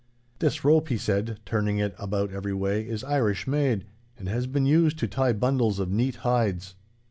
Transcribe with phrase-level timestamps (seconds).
[0.39, 3.85] 'This rope,' he said, turning it about every way, 'is Irish made,
[4.17, 6.73] and has been used to tie bundles of neat hides.